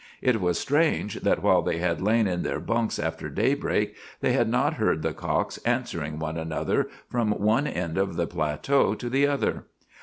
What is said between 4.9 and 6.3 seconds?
the cocks answering